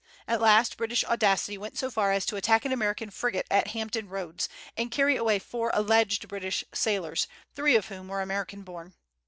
At 0.27 0.41
last 0.41 0.77
British 0.77 1.03
audacity 1.05 1.59
went 1.59 1.77
so 1.77 1.91
far 1.91 2.11
as 2.11 2.25
to 2.25 2.35
attack 2.35 2.65
an 2.65 2.71
American 2.71 3.11
frigate 3.11 3.45
at 3.51 3.67
Hampton 3.67 4.09
Roads, 4.09 4.49
and 4.75 4.89
carry 4.89 5.15
away 5.15 5.37
four 5.37 5.69
alleged 5.75 6.27
British 6.27 6.63
sailors, 6.73 7.27
three 7.53 7.75
of 7.75 7.89
whom 7.89 8.07
were 8.07 8.19
American 8.23 8.63
born. 8.63 8.95